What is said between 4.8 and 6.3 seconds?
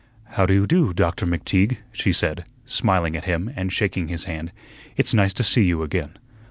"It's nice to see you again.